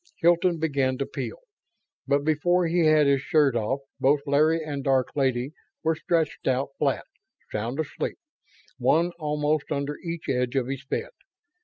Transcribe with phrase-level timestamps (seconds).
[0.17, 1.37] Hilton began to peel,
[2.07, 5.51] but before he had his shirt off both Larry and Dark Lady
[5.83, 7.05] were stretched out flat,
[7.51, 8.17] sound asleep,
[8.79, 11.11] one almost under each edge of his bed.